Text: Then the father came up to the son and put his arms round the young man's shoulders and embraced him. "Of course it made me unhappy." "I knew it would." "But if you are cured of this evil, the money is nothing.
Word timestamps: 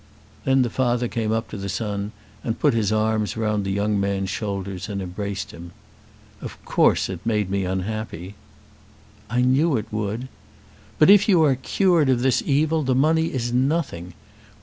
Then 0.45 0.63
the 0.63 0.71
father 0.71 1.07
came 1.07 1.31
up 1.31 1.47
to 1.51 1.57
the 1.57 1.69
son 1.69 2.11
and 2.43 2.57
put 2.59 2.73
his 2.73 2.91
arms 2.91 3.37
round 3.37 3.63
the 3.63 3.71
young 3.71 3.99
man's 3.99 4.31
shoulders 4.31 4.89
and 4.89 4.99
embraced 4.99 5.51
him. 5.51 5.73
"Of 6.41 6.57
course 6.65 7.07
it 7.07 7.23
made 7.23 7.51
me 7.51 7.65
unhappy." 7.65 8.33
"I 9.29 9.41
knew 9.41 9.77
it 9.77 9.85
would." 9.93 10.27
"But 10.97 11.11
if 11.11 11.29
you 11.29 11.43
are 11.43 11.53
cured 11.53 12.09
of 12.09 12.21
this 12.23 12.41
evil, 12.43 12.81
the 12.81 12.95
money 12.95 13.27
is 13.27 13.53
nothing. 13.53 14.13